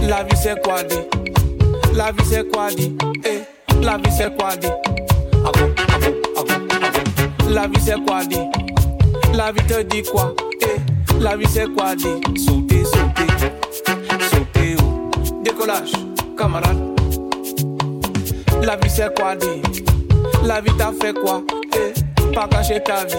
La 0.07 0.23
vie 0.23 0.37
c'est 0.41 0.59
quoi 0.63 0.81
dit? 0.83 0.95
La 1.93 2.11
vie 2.11 2.25
c'est 2.27 2.51
quoi 2.51 2.71
dit? 2.71 2.95
Eh, 3.23 3.43
la 3.83 3.97
vie 3.97 4.11
c'est 4.17 4.35
quoi 4.35 4.55
dit? 4.55 4.67
Ago, 4.67 5.65
ago, 5.93 6.11
ago, 6.37 6.55
ago. 6.79 7.49
La 7.49 7.67
vie 7.67 7.79
c'est 7.79 8.03
quoi 8.03 8.25
dit? 8.25 8.39
La 9.35 9.51
vie 9.51 9.63
te 9.67 9.83
dit 9.83 10.01
quoi? 10.03 10.33
Eh, 10.61 10.94
la 11.19 11.35
vie 11.37 11.47
c'est 11.47 11.67
quoi 11.75 11.95
dit 11.95 12.05
Sauter, 12.37 12.83
sauter, 12.85 13.27
sauter 14.29 14.75
oh. 14.81 15.11
Décollage, 15.43 15.91
camarade. 16.37 16.77
La 18.63 18.75
vie 18.77 18.89
c'est 18.89 19.13
quoi 19.15 19.35
dit 19.35 19.61
La 20.43 20.61
vie 20.61 20.73
t'a 20.77 20.91
fait 21.01 21.13
quoi 21.13 21.41
Eh, 21.75 22.33
pas 22.33 22.47
cacher 22.47 22.81
ta 22.83 23.05
vie. 23.05 23.15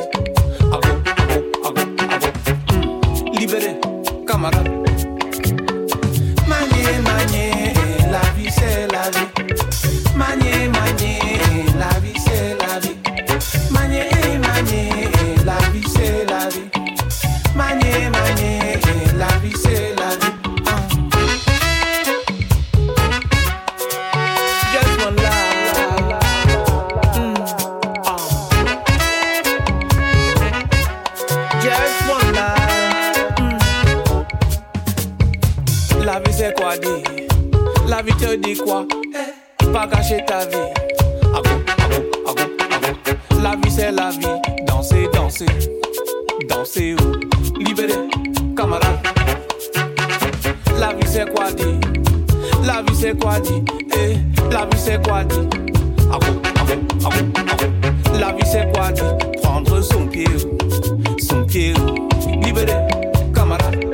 Ago, 0.60 0.92
ago, 1.16 1.36
ago, 1.64 1.80
ago. 2.10 3.32
Libéré, 3.38 3.78
camarade. 4.26 4.68
Manier, 6.48 6.98
manier, 7.02 7.72
eh, 7.74 8.10
la 8.10 8.20
vie 8.36 8.50
c'est 8.50 8.86
la 8.92 9.10
vie. 9.10 9.28
Manier, 10.16 10.68
manier, 10.68 10.85
La 52.66 52.82
vie 52.82 52.94
c'est 52.94 53.18
quoi 53.18 53.38
dit? 53.40 53.62
Eh, 53.96 54.16
La 54.52 54.66
vie 54.66 54.76
c'est 54.78 55.06
quoi 55.06 55.22
dit? 55.24 55.36
Ago, 56.10 56.40
ago, 56.60 56.74
ago. 57.06 58.18
La 58.18 58.32
vie 58.32 58.42
c'est 58.44 58.72
quoi 58.74 58.90
dit? 58.92 59.02
Prendre 59.42 59.80
son 59.82 60.06
pied, 60.06 60.26
son 61.18 61.44
pied, 61.44 61.74
libérer, 62.42 62.76
camarade, 63.34 63.84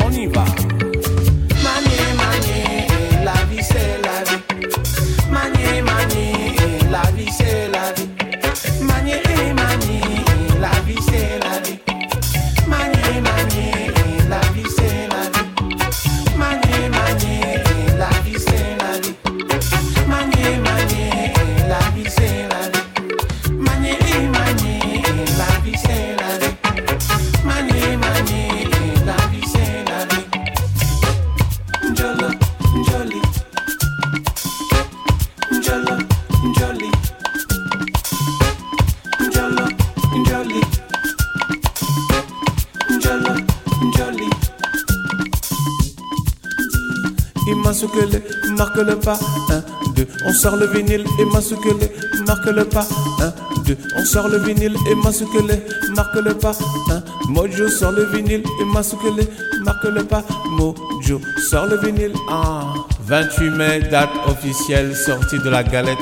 marque 48.75 48.89
le 48.89 48.97
pas. 48.97 49.19
1, 49.51 49.95
2, 49.95 50.07
on 50.27 50.33
sort 50.33 50.57
le 50.57 50.67
vinyle. 50.67 51.05
Immasukele, 51.19 51.91
marque 52.27 52.47
le 52.47 52.65
pas. 52.65 52.87
1, 53.21 53.33
2, 53.65 53.77
on 53.97 54.05
sort 54.05 54.29
le 54.29 54.39
vinyle. 54.39 54.77
Immasukele, 54.91 55.63
marque 55.95 56.17
le 56.17 56.35
pas. 56.35 56.57
1, 56.91 57.03
Mojo 57.29 57.69
sort 57.69 57.93
le 57.93 58.05
vinyle. 58.05 58.43
Immasukele, 58.61 59.27
marque 59.65 59.85
le 59.85 60.05
pas. 60.05 60.25
Mojo 60.51 61.21
sort 61.51 61.67
le 61.67 61.77
vinyle. 61.77 62.13
Ah. 62.31 62.75
28 63.07 63.51
mai, 63.51 63.81
date 63.91 64.11
officielle, 64.27 64.95
sortie 64.95 65.39
de 65.39 65.51
la 65.51 65.63
galette. 65.63 65.99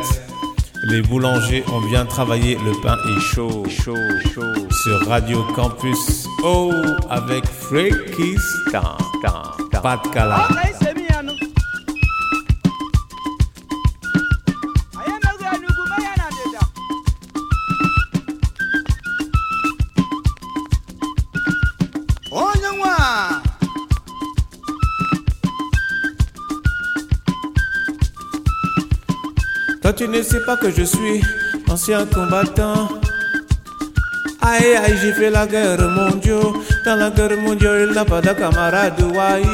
Les 0.84 1.02
boulangers 1.02 1.64
ont 1.74 1.86
bien 1.88 2.06
travaillé, 2.06 2.56
le 2.64 2.72
pain 2.82 2.96
est 3.16 3.20
chaud, 3.20 3.64
chaud, 3.68 3.94
chaud. 4.34 4.66
Sur 4.82 5.08
Radio 5.08 5.44
Campus, 5.54 6.26
oh, 6.42 6.72
avec 7.10 7.44
Freaky 7.46 8.36
Star. 8.68 8.96
Pas 9.82 10.00
de 10.04 10.79
ne 30.20 30.24
sais 30.24 30.40
pas 30.40 30.56
que 30.56 30.70
je 30.70 30.82
suis 30.82 31.22
ancien 31.70 32.04
combattant. 32.04 32.88
Aïe 34.42 34.76
aïe 34.76 34.94
j'ai 35.00 35.12
fait 35.12 35.30
la 35.30 35.46
guerre 35.46 35.80
mondiale. 35.88 36.52
Dans 36.84 36.96
la 36.96 37.10
guerre 37.10 37.38
mondiale 37.38 37.86
il 37.88 37.94
n'a 37.94 38.04
pas 38.04 38.20
de 38.20 38.28
camarade 38.28 39.00
Waï. 39.00 39.44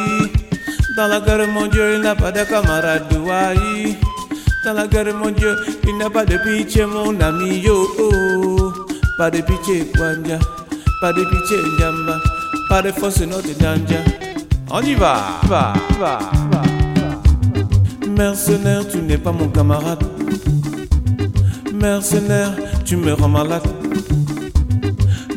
Dans 0.97 1.07
la 1.07 1.21
guerre 1.21 1.47
mondiale 1.47 1.95
il 1.97 2.01
n'a 2.03 2.17
pas 2.17 2.33
de 2.33 2.43
camarade 2.43 3.05
Waï. 3.25 3.97
Dans 4.65 4.73
la 4.73 4.89
guerre 4.89 5.15
mondiale 5.15 5.57
il 5.87 5.97
n'a 5.99 6.11
pas 6.11 6.25
de 6.25 6.37
pitié 6.39 6.85
mon 6.85 7.21
ami 7.21 7.61
yo. 7.61 7.87
oh. 8.01 8.73
Pas 9.19 9.31
de 9.31 9.43
pitié 9.43 9.87
Kwanja. 9.95 10.39
Pas 11.01 11.13
de 11.13 11.23
pitié 11.23 11.59
Njamba. 11.79 12.17
Pas 12.69 12.83
de 12.83 12.91
force 12.91 13.21
notre 13.21 13.57
danger. 13.57 14.03
On 14.71 14.81
y 14.81 14.95
va, 14.97 15.39
va, 15.45 15.75
va, 16.01 16.19
va. 16.51 16.63
Mercenaire, 18.09 18.89
tu 18.89 18.99
n'es 18.99 19.19
pas 19.19 19.31
mon 19.31 19.49
camarade. 19.49 20.16
Mercenaire, 21.75 22.53
tu 22.85 22.97
me 22.97 23.13
rends 23.13 23.29
malade. 23.29 23.63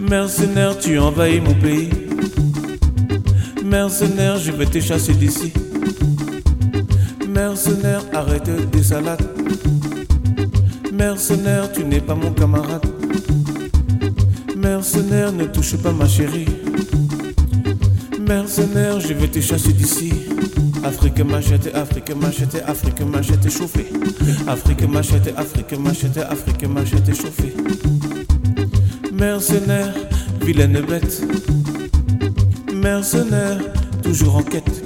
Mercenaire, 0.09 0.77
tu 0.77 0.97
envahis 0.97 1.41
mon 1.41 1.53
pays. 1.53 1.89
Mercenaire, 3.63 4.37
je 4.37 4.51
vais 4.51 4.65
te 4.65 4.79
chasser 4.79 5.13
d'ici. 5.13 5.53
Mercenaire, 7.27 8.01
arrête 8.13 8.49
tes 8.71 8.83
salades. 8.83 9.27
Mercenaire, 10.91 11.71
tu 11.71 11.83
n'es 11.83 12.01
pas 12.01 12.15
mon 12.15 12.31
camarade. 12.31 12.85
Mercenaire, 14.55 15.31
ne 15.31 15.45
touche 15.45 15.77
pas 15.77 15.91
ma 15.91 16.07
chérie. 16.07 16.47
Mercenaire, 18.19 18.99
je 18.99 19.13
vais 19.13 19.27
te 19.27 19.39
chasser 19.39 19.73
d'ici. 19.73 20.28
Afrique 20.83 21.19
machette, 21.23 21.75
Afrique 21.75 22.15
machette, 22.15 22.63
Afrique 22.67 23.01
machette 23.01 23.49
chauffée. 23.49 23.87
Afrique 24.47 24.87
machette, 24.89 25.33
Afrique 25.37 25.77
machette, 25.79 26.17
Afrique 26.17 26.67
machette 26.67 27.15
chauffée. 27.15 27.53
Mercenaire, 29.11 29.93
vilaine 30.41 30.81
bête. 30.81 31.21
Mercenaire, 32.73 33.59
toujours 34.01 34.37
en 34.37 34.43
quête 34.43 34.83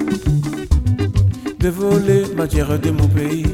de 1.60 1.70
voler 1.70 2.24
matière 2.36 2.78
de 2.78 2.90
mon 2.92 3.08
pays. 3.08 3.46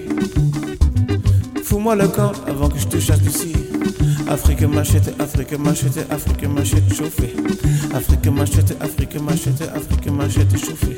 Fous-moi 1.63 1.95
le 1.95 2.07
camp 2.07 2.31
avant 2.47 2.67
que 2.69 2.79
je 2.79 2.87
te 2.87 2.99
chasse 2.99 3.21
d'ici. 3.21 3.53
Afrique 4.27 4.61
machette, 4.61 5.13
Afrique 5.19 5.57
machette, 5.59 6.05
Afrique 6.09 6.47
machette 6.47 6.91
chauffée. 6.91 7.35
Afrique 7.93 8.25
machette, 8.31 8.75
Afrique 8.81 9.21
machette, 9.21 9.61
Afrique 9.75 10.09
machette 10.11 10.57
chauffée. 10.57 10.97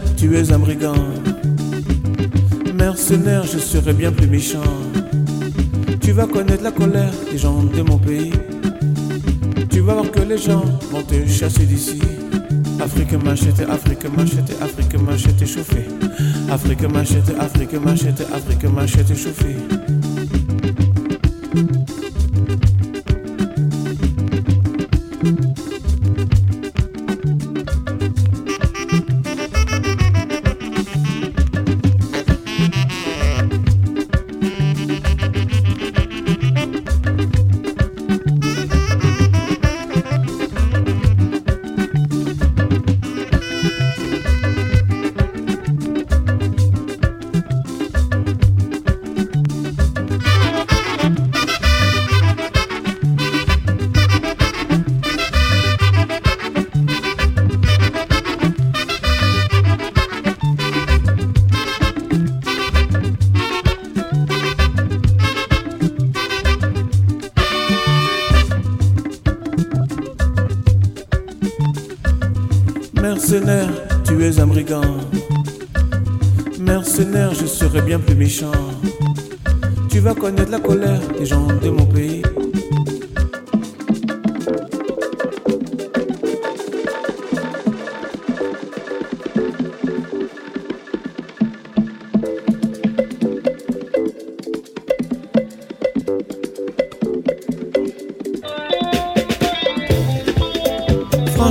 tu 0.21 0.35
es 0.35 0.51
un 0.51 0.59
brigand. 0.59 0.93
Mercenaire, 2.75 3.43
je 3.43 3.57
serai 3.57 3.91
bien 3.91 4.11
plus 4.11 4.27
méchant. 4.27 4.61
Tu 5.99 6.11
vas 6.11 6.27
connaître 6.27 6.63
la 6.63 6.71
colère 6.71 7.11
des 7.31 7.39
gens 7.39 7.63
de 7.63 7.81
mon 7.81 7.97
pays. 7.97 8.31
Tu 9.71 9.79
vas 9.79 9.93
voir 9.95 10.11
que 10.11 10.19
les 10.19 10.37
gens 10.37 10.63
vont 10.91 11.01
te 11.01 11.25
chasser 11.27 11.65
d'ici. 11.65 11.99
Afrique 12.79 13.13
machette, 13.13 13.61
Afrique 13.67 14.05
machette, 14.15 14.55
Afrique 14.61 15.01
machette 15.01 15.43
chauffée. 15.47 15.87
Afrique 16.51 16.83
machette, 16.83 17.33
Afrique 17.39 17.73
machette, 17.83 18.21
Afrique 18.31 18.65
machette 18.65 19.17
chauffée. 19.17 19.57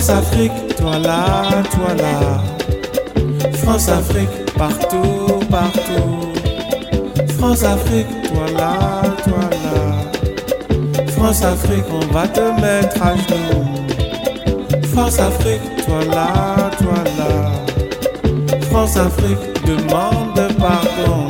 France-Afrique, 0.01 0.77
toi 0.79 0.99
là, 0.99 1.63
toi 1.73 1.95
là. 1.95 2.41
France-Afrique, 3.53 4.31
partout, 4.57 5.41
partout. 5.51 6.33
France-Afrique, 7.39 8.07
toi 8.23 8.47
là, 8.57 9.03
toi 9.23 9.45
là. 9.63 11.05
France-Afrique, 11.09 11.85
on 11.93 12.15
va 12.15 12.27
te 12.27 12.41
mettre 12.63 13.03
à 13.03 13.15
genoux. 13.15 14.89
France-Afrique, 14.95 15.85
toi 15.85 16.03
là, 16.15 16.71
toi 16.79 17.05
là. 17.19 17.53
France-Afrique, 18.71 19.67
demande 19.67 20.41
pardon. 20.59 21.29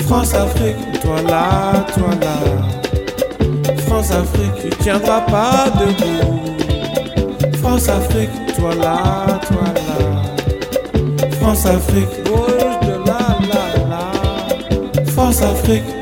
France-Afrique, 0.00 1.00
toi 1.00 1.22
là, 1.30 1.86
toi 1.94 2.10
là. 2.20 2.36
France-Afrique, 3.86 4.62
tu 4.62 4.68
tiendras 4.82 5.20
pas 5.20 5.66
debout. 5.78 6.51
France-Afrique, 7.72 8.28
toi 8.54 8.74
là, 8.74 9.40
toi 9.48 9.64
là. 9.74 11.30
France-Afrique, 11.40 12.22
bouge 12.22 12.76
de 12.86 13.06
là, 13.06 13.38
là, 13.48 13.88
là. 13.88 14.12
France-Afrique. 15.06 15.82
France-Afrique, 15.86 16.01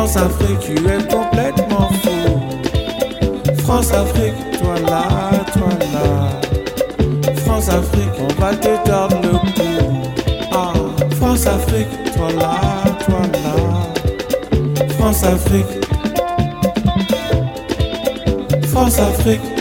là. 0.00 0.06
France-Afrique, 0.06 0.60
tu 0.60 0.72
es 0.72 0.98
complètement 1.14 1.88
fou. 2.02 2.40
France-Afrique, 3.64 4.34
toi 4.60 4.74
là, 4.90 5.30
toi 5.52 5.68
là. 5.92 6.30
France-Afrique, 7.44 8.14
on 8.18 8.40
va 8.40 8.54
te 8.54 8.88
tordre 8.88 9.20
le 9.22 9.30
cou. 9.30 10.02
Ah, 10.52 10.72
France-Afrique, 11.16 11.88
toi 12.16 12.32
là, 12.38 12.60
toi 13.04 13.22
là. 13.32 13.54
France-Afrique. 14.98 15.66
France-Afrique. 18.68 19.59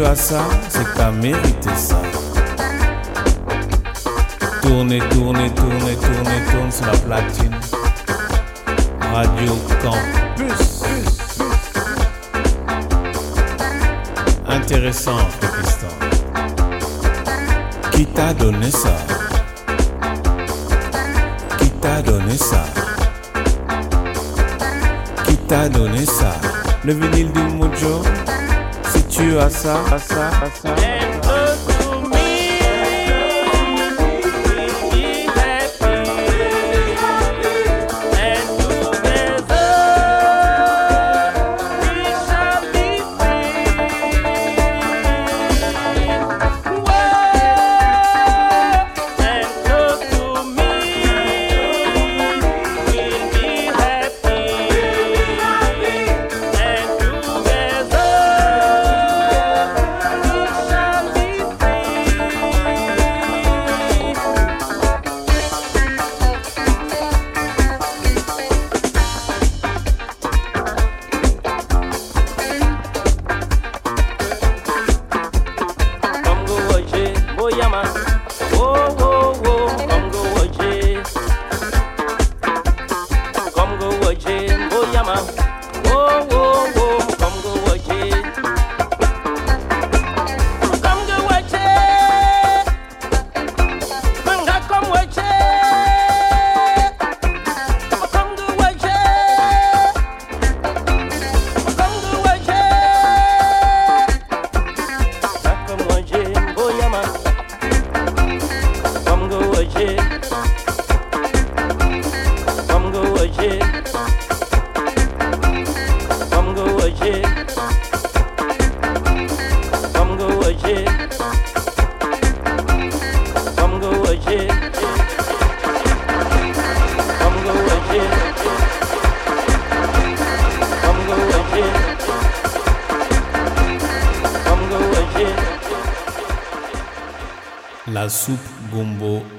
Tu 0.00 0.06
as 0.06 0.16
ça, 0.16 0.40
c'est 0.70 0.82
que 0.82 0.96
t'as 0.96 1.10
mérité 1.10 1.68
ça. 1.76 2.00
Tournez, 4.62 4.98
tournez, 5.10 5.50
tournez, 5.50 5.94
tournez, 5.94 6.40
tourne 6.50 6.72
sur 6.72 6.86
la 6.86 6.96
platine. 6.96 7.54
Radio 9.12 9.58
Campus. 9.82 10.84
Intéressant, 14.48 15.18
Pakistan. 15.38 15.94
Qui 17.90 18.06
t'a 18.06 18.32
donné 18.32 18.70
ça? 18.70 18.96
Qui 21.58 21.68
t'a 21.72 22.00
donné 22.00 22.38
ça? 22.38 22.64
Qui 25.26 25.36
t'a 25.36 25.68
donné 25.68 26.06
ça? 26.06 26.36
Le 26.86 26.94
vinyle 26.94 27.30
du 27.32 27.40
Mojo? 27.40 28.02
sûr 29.20 29.40
à 29.40 29.50
ça, 29.50 29.74
à 29.92 29.98
ça, 29.98 30.28
à 30.28 30.50
ça. 30.50 30.99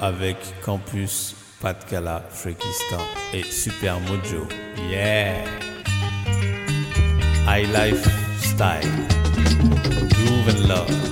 Avec 0.02 0.38
Campus 0.64 1.36
Patkala 1.62 2.24
Frekistan 2.30 3.02
et 3.34 3.44
Super 3.44 4.00
Mojo. 4.02 4.48
Yeah! 4.90 5.44
High 7.48 7.68
Life 7.72 8.08
Style. 8.40 8.92
Groove 10.14 10.48
and 10.50 10.68
Love. 10.68 11.12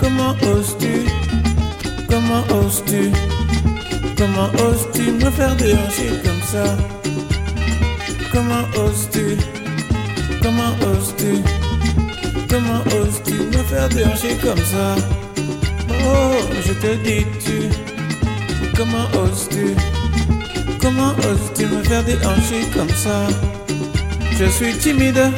Comment 0.00 0.34
oses-tu? 0.42 1.06
Comment 2.08 2.44
oses-tu? 2.60 3.10
Comment 4.16 4.50
oses-tu 4.68 5.12
me 5.12 5.30
faire 5.30 5.56
déranger 5.56 6.10
comme 6.24 6.42
ça? 6.42 6.76
Comment 8.32 8.64
oses-tu? 8.76 9.36
Comment 10.42 10.74
oses-tu? 10.92 11.67
Comment 12.58 12.82
oses-tu 13.00 13.34
me 13.34 13.62
faire 13.70 13.88
déranger 13.88 14.36
comme 14.42 14.58
ça 14.58 14.96
Oh, 15.90 16.40
je 16.66 16.72
te 16.72 16.94
dis 17.04 17.24
tu 17.38 17.70
Comment 18.76 19.06
oses-tu 19.22 19.76
Comment 20.82 21.12
oses-tu 21.18 21.66
me 21.66 21.84
faire 21.84 22.02
déranger 22.02 22.62
comme 22.74 22.90
ça 22.90 23.28
Je 24.36 24.46
suis 24.46 24.76
timide 24.78 25.30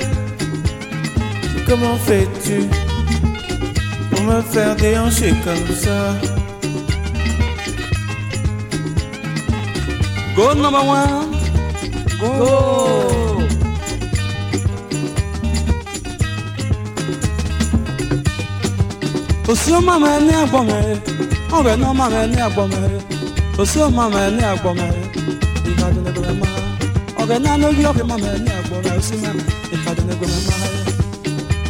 Comment 1.68 1.96
fais-tu 2.06 2.62
Pour 4.10 4.22
me 4.22 4.40
faire 4.40 4.74
déhancher 4.76 5.34
comme 5.44 5.76
ça? 5.76 6.14
Go 10.34 10.54
number 10.54 10.82
one. 10.86 11.36
Go. 12.18 12.99
Osoma 19.50 19.98
me 19.98 20.20
ne 20.26 20.34
agbomere, 20.42 21.00
obe 21.52 21.76
no 21.76 21.92
ma 21.94 22.08
me 22.08 22.26
ne 22.26 22.40
agbomere. 22.42 22.98
Osoma 23.58 24.08
me 24.08 24.30
ne 24.30 24.44
agbomere, 24.44 25.02
ika 25.70 25.86
de 25.94 26.00
ne 26.04 26.12
gbe 26.12 26.32
ma. 26.40 26.46
Obe 27.22 27.38
na 27.38 27.56
no 27.56 27.68
gi 27.76 27.84
obe 27.84 28.02
ma 28.04 28.16
me 28.16 28.30
ne 28.44 28.50
agbomere, 28.60 28.98
osoma 28.98 29.30
ika 29.74 29.90
de 29.96 30.02
ne 30.08 30.14
gbe 30.14 30.26
ma. 30.46 30.54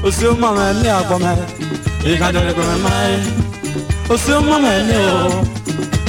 Osoma 0.08 0.48
me 0.56 0.82
ne 0.82 0.88
agbomere, 0.90 1.46
ika 2.12 2.32
de 2.32 2.40
ne 2.46 2.52
gbe 2.52 2.64
ma. 2.84 2.90
Osoma 4.14 4.58
me 4.64 4.72
ne 4.88 4.98
o, 5.12 5.44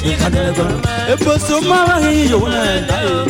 ika 0.09 0.29
de 0.29 0.39
ne 0.45 0.51
gbe 0.51 0.63
ma. 0.63 0.91
Ebo 1.13 1.31
osoma 1.35 1.77
wa 1.87 1.95
hi 2.03 2.29
yo 2.31 2.39
na 2.49 2.61
da 2.89 2.97
o. 3.15 3.25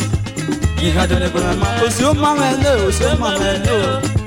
Ika 0.86 1.06
de 1.06 1.16
ne 1.22 1.28
gbe 1.30 1.40
ma. 1.60 1.68
Osoma 1.86 2.34
me 2.40 2.48
ne, 2.62 2.70
osoma 2.88 3.30
me 3.38 3.50
ne 3.64 3.70
o. 3.70 4.21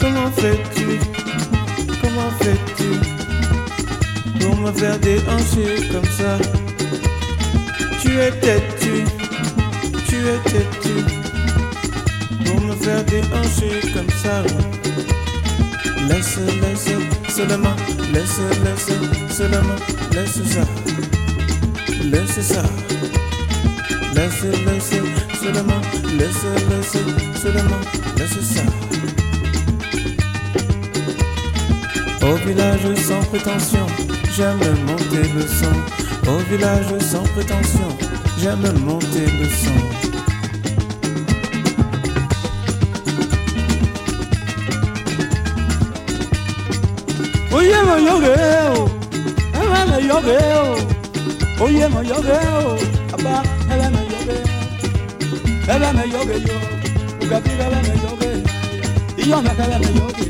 Comment 0.00 0.30
fais-tu? 0.36 1.00
Comment 2.00 2.30
fais-tu 2.40 2.90
Pour 4.40 4.56
me 4.56 4.72
faire 4.72 4.98
comme 5.92 6.04
ça? 6.04 6.38
Tu 8.00 8.20
es 8.20 8.30
têtu 8.30 9.04
Tu 10.08 10.16
es 10.16 10.38
têtu 10.50 11.21
Faire 12.82 13.04
déhancher 13.04 13.80
comme 13.94 14.10
ça 14.10 14.42
Laisse, 16.08 16.36
laisse, 16.36 16.88
seulement 17.28 17.76
Laisse, 18.12 18.40
laisse, 18.64 19.36
seulement 19.36 19.78
Laisse 20.12 20.42
ça 20.44 20.64
Laisse 22.02 22.40
ça 22.40 22.62
Laisse, 24.14 24.42
laisse, 24.42 24.94
seulement 25.40 25.80
Laisse, 26.18 26.44
laisse, 26.70 26.96
seulement 27.40 27.82
Laisse 28.16 28.40
ça 28.40 28.62
Au 32.26 32.34
village 32.46 32.94
sans 33.06 33.22
prétention, 33.24 33.86
j'aime 34.36 34.58
monter 34.86 35.28
le 35.34 35.42
son. 35.42 36.30
Au 36.30 36.38
village 36.50 36.98
sans 37.00 37.22
prétention, 37.34 37.88
j'aime 38.38 38.78
monter 38.78 39.26
le 39.40 39.48
son. 39.48 40.01
mọ̀ 47.92 48.00
yọ̀gẹ̀ 48.08 48.36
o 48.76 48.82
ẹ̀fẹ̀ 49.60 49.82
mọ̀ 49.90 50.00
yọ̀gẹ̀ 50.10 50.40
o 50.60 50.64
oyè 51.64 51.86
mọ̀ 51.94 52.02
yọ̀gẹ̀ 52.10 52.40
o 52.58 52.62
àbá 53.14 53.34
ẹ̀fẹ̀ 53.72 53.88
mọ̀ 53.94 54.02
yọ̀gẹ̀ 54.12 54.40
ẹ̀fẹ̀ 55.72 55.92
mọ̀ 55.96 56.06
yọ̀gẹ̀ 56.14 56.38
yọ 56.48 56.56
ògàbí 57.22 57.50
ẹ̀fẹ̀ 57.52 57.68
mọ̀ 57.86 57.96
yọ̀gẹ̀ 58.04 58.34
iyọ̀ 59.22 59.38
mọ̀ 59.44 59.52
ẹ̀fẹ̀ 59.52 59.66
mọ̀ 59.82 59.90
yọ̀gẹ̀ 59.98 60.28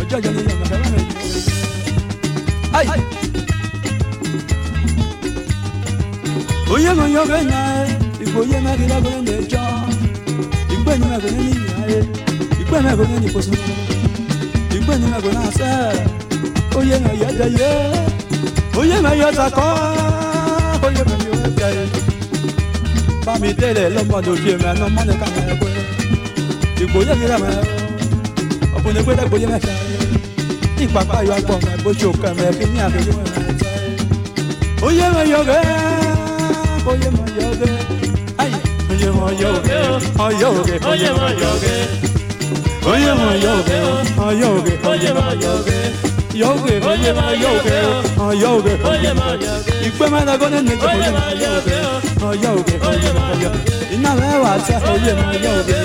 ọjọ́ 0.00 0.18
ìjọba 0.18 0.40
iyọ̀ 0.42 0.56
mọ̀ 0.60 0.66
ẹ̀fẹ̀ 0.66 0.78
mọ̀ 0.82 0.90
yọ̀gẹ̀. 0.94 1.14
oyè 6.74 6.90
mọ̀ 6.98 7.06
yọ̀gẹ̀ 7.16 7.40
yàn 7.50 7.68
ẹ́ 7.80 7.88
ìgbò 8.22 8.38
oyè 8.44 8.58
mọ̀ 8.64 8.74
kí 8.78 8.84
lọ́gbọ̀n 8.92 9.18
ní 9.26 9.32
ẹjọ́ 9.40 9.66
ìgbẹ́ 10.74 10.94
ni 11.00 11.04
mọ̀ 11.10 11.18
kò 11.22 11.28
ní 11.36 11.40
ní 11.46 11.52
ìyá 11.58 11.82
ẹ́ 11.96 12.02
ìgbẹ́ 12.62 12.78
mọ̀ 12.84 12.94
kò 12.98 13.02
ní 13.10 13.14
ní 13.22 13.26
ìkóso 13.30 13.52
ìgbẹ́ 14.76 14.96
ni 15.00 15.06
mọ̀ 15.12 15.20
kò 15.24 15.28
ní 15.34 15.40
àṣẹ 15.48 15.72
oye 16.78 16.98
na 17.04 17.10
ya 17.20 17.28
da 17.38 17.46
ye 17.58 17.70
oye 18.78 19.00
na 19.04 19.10
ya 19.20 19.30
da 19.38 19.46
kọ 19.56 19.66
oye 20.86 21.02
na 21.10 21.16
ya 21.24 21.48
da 21.58 21.68
ye 21.76 21.84
bami 23.26 23.48
délé 23.60 23.84
lọmọdé 23.94 24.30
òbí 24.34 24.52
mi 24.60 24.66
àná 24.70 24.86
mọ́ni 24.94 25.14
ká 25.20 25.26
máa 25.34 25.54
gbé 25.58 25.68
ìgbòye 26.82 27.14
mi 27.20 27.26
rà 27.30 27.36
máa 27.42 27.62
ọkùnrin 28.76 29.02
gbé 29.04 29.12
dẹ́gbòye 29.18 29.46
mẹ́ta 29.52 29.72
ìpàpá 30.84 31.16
yọ 31.28 31.32
agbọ̀n 31.38 31.60
mẹ́ 31.66 31.76
bójú 31.84 32.06
òkè 32.12 32.28
mẹ́ 32.38 32.52
kí 32.58 32.64
ní 32.72 32.78
àbẹ̀yẹ 32.86 33.12
mẹ́ 33.18 33.26
tẹ́ 33.60 33.74
oye 34.86 35.06
na 35.14 35.20
ya 35.32 35.40
gẹ́ 35.48 35.60
oye 36.90 37.08
na 37.16 37.22
ya 37.38 37.48
gẹ́ 37.60 37.72
ayi 38.42 38.56
oye 38.92 39.08
na 39.18 39.26
ya 39.40 39.50
gẹ́ 39.66 39.80
ọyọ 40.26 40.48
òkè 40.58 40.76
oye 40.90 41.10
na 41.18 41.26
ya 41.42 41.50
gẹ́ 41.62 41.76
oye 42.92 43.10
na 43.20 43.28
ya 43.44 43.54
gẹ́ 43.68 43.80
ọyọ 44.28 44.48
òkè 44.58 44.74
oye 44.90 45.10
na 45.16 45.24
ya 45.44 45.52
gẹ́. 45.66 46.13
yoge 46.34 46.74
oye 46.90 47.12
ma 47.18 47.26
yoge 47.42 47.76
ah 48.20 48.32
yoge 48.42 48.72
oye 48.90 49.12
ma 49.18 49.26
yoge 49.42 49.72
igbe 49.86 50.06
ma 50.10 50.20
na 50.24 50.36
gone 50.36 50.60
nje 50.62 50.74
oye 50.88 51.10
ma 51.16 51.22
yoge 51.42 51.76
ah 52.26 52.34
yoge 52.44 52.74
oye 52.90 53.10
ma 53.16 53.24
yoge 53.42 53.60
ina 53.94 54.10
me 54.18 54.28
wa 54.42 54.52
sa 54.66 54.76
oye 54.92 55.12
ma 55.20 55.26
yoge 55.44 55.78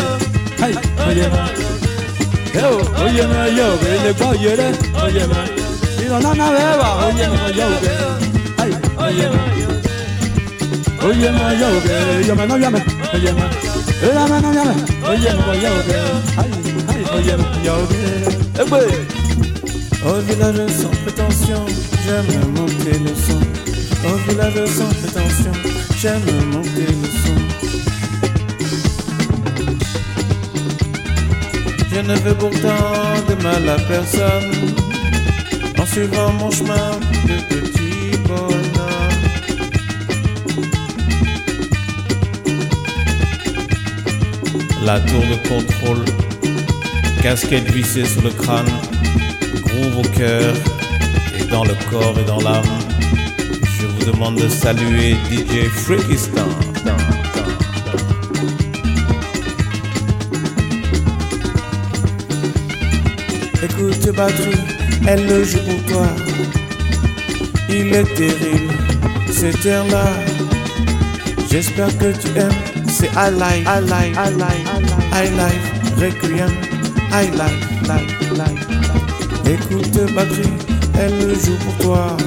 kai 0.60 0.74
oye 1.08 1.28
ma 1.34 1.44
yo 2.60 2.70
oye 3.06 3.24
ma 3.32 3.40
yoge 3.60 3.92
le 4.04 4.12
gbo 4.18 4.30
yere 4.44 4.68
oye 5.06 5.24
ma 5.32 5.40
ina 6.04 6.18
na 6.26 6.32
na 6.40 6.48
me 6.56 6.66
wa 6.82 6.90
oye 7.08 7.28
ma 7.34 7.44
yoge 7.60 7.94
kai 8.58 8.72
oye 9.06 9.28
ma 9.34 9.42
oye 11.08 11.30
ma 11.38 11.46
yoge 11.62 11.96
yo 12.28 12.36
ma 12.36 12.46
no 12.46 12.56
ya 12.58 12.70
me. 12.70 12.80
Oye 13.14 13.32
ma 13.38 13.46
Oye 14.02 14.24
ma 14.30 14.40
no 14.40 14.50
ya 14.58 14.64
me. 14.70 14.76
Oye 15.10 15.32
ma 15.38 15.54
yoge 15.64 16.00
kai 16.36 16.52
oye 17.16 17.36
ma 17.42 17.48
yoge 17.68 18.02
egbe 18.62 18.80
Au 20.06 20.20
village 20.22 20.72
sans 20.72 20.90
prétention, 21.04 21.66
j'aime 22.06 22.54
monter 22.56 22.98
le 23.00 23.14
son. 23.14 23.40
Au 24.08 24.16
village 24.30 24.66
sans 24.68 24.88
prétention, 24.88 25.52
j'aime 25.98 26.22
monter 26.52 26.88
le 26.88 27.08
son. 27.24 27.38
Je 31.92 32.00
ne 32.00 32.16
veux 32.20 32.36
pourtant 32.36 33.26
de 33.28 33.44
mal 33.44 33.68
à 33.68 33.76
personne 33.76 34.52
en 35.78 35.86
suivant 35.86 36.32
mon 36.34 36.50
chemin 36.50 36.92
de 37.26 37.36
petit 37.50 38.18
bonhomme. 38.26 38.70
La 44.86 45.00
tour 45.02 45.22
de 45.22 45.36
contrôle, 45.50 46.06
casquette 47.22 47.70
vissée 47.70 48.06
sur 48.06 48.22
le 48.22 48.30
crâne, 48.30 48.66
groove 49.70 50.00
au 50.00 50.10
cœur 50.18 50.54
et 51.40 51.46
dans 51.46 51.64
le 51.64 51.74
corps 51.90 52.16
et 52.20 52.26
dans 52.26 52.40
l'âme. 52.40 52.64
Je 53.80 53.86
vous 53.86 54.12
demande 54.12 54.36
de 54.36 54.48
saluer 54.48 55.16
DJ 55.32 55.68
Freakistan. 55.70 56.48
Écoute 63.62 64.16
batterie, 64.16 64.56
elle 65.08 65.26
le 65.28 65.44
joue 65.44 65.60
pour 65.60 65.94
toi. 65.94 66.08
Il 67.70 67.94
est 67.94 68.14
terrible, 68.16 68.74
cet 69.32 69.66
air-là. 69.66 70.06
J'espère 71.52 71.98
que 71.98 72.12
tu 72.12 72.28
aimes. 72.38 72.52
C'est 72.88 73.10
I 73.16 73.30
like, 73.32 73.66
I 73.68 73.82
like, 73.82 74.16
I 74.16 74.30
like, 74.36 74.66
I 75.14 75.30
like, 75.36 75.98
Requiem, 75.98 76.50
I 77.12 77.30
like, 77.36 77.88
like, 77.88 78.38
like. 78.38 78.79
Écoute 79.52 80.14
batterie, 80.14 80.54
elle 81.00 81.28
le 81.28 81.34
joue 81.34 81.58
pour 81.66 81.76
toi. 81.78 82.18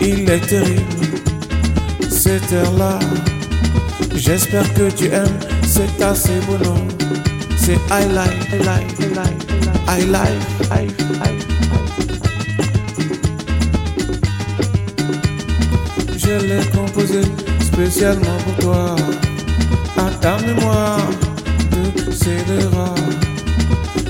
Il 0.00 0.30
est 0.30 0.40
terrible, 0.40 0.80
cet 2.08 2.50
air-là. 2.50 2.98
J'espère 4.14 4.72
que 4.72 4.90
tu 4.90 5.08
aimes, 5.08 5.38
c'est 5.66 6.02
assez 6.02 6.40
bon. 6.46 6.58
non 6.64 6.88
C'est 7.58 7.74
I 7.90 8.08
like, 8.14 8.32
I 8.50 8.64
like, 8.64 8.98
I 9.86 10.06
like, 10.06 10.42
I 10.70 10.86
like, 11.20 11.42
Je 16.16 16.46
l'ai 16.46 16.64
composé 16.74 17.20
spécialement 17.60 18.38
pour 18.46 18.56
toi. 18.64 18.96
À 19.98 20.10
ta 20.22 20.38
mémoire 20.38 21.10
de 21.70 22.10
scélérat. 22.10 22.94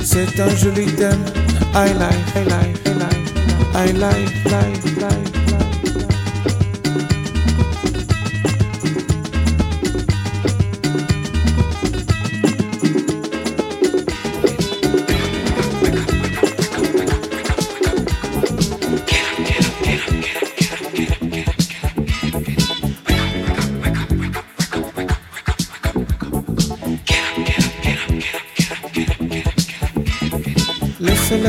C'est 0.04 0.38
un 0.38 0.54
joli 0.54 0.86
thème. 0.86 1.41
I 1.74 1.92
like, 1.92 2.36
I 2.36 2.42
like, 2.44 2.86
I 2.86 2.92
like, 2.92 3.26
I 3.74 3.90
like, 3.92 4.44
like, 4.46 4.96
like, 4.96 5.31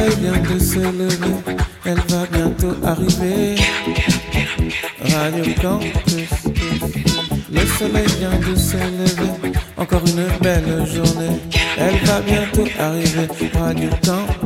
soleil 0.04 0.16
vient 0.20 0.56
de 0.56 0.60
se 0.60 0.80
lever, 0.80 1.36
elle 1.86 2.02
va 2.10 2.26
bientôt 2.32 2.76
arriver. 2.84 3.56
Radio 5.14 5.44
Campus. 5.62 6.30
Le 7.52 7.66
soleil 7.78 8.08
vient 8.20 8.40
de 8.40 8.56
se 8.56 8.76
lever, 8.76 9.52
encore 9.78 10.02
une 10.06 10.26
belle 10.42 10.86
journée. 10.88 11.40
Elle 11.78 11.98
va 12.06 12.22
bientôt 12.22 12.68
arriver. 12.80 13.28
Radio 13.54 13.90
Campus. 14.06 14.43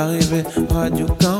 arrivé, 0.00 0.44
radio 0.70 1.06
quand 1.20 1.39